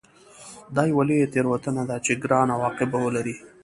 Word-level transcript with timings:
دا 0.75 0.81
یوه 0.91 1.03
لویه 1.07 1.27
تېروتنه 1.33 1.83
ده 1.89 1.97
چې 2.05 2.11
ګران 2.23 2.47
عواقب 2.55 2.89
به 2.91 2.99
ولري 3.05 3.35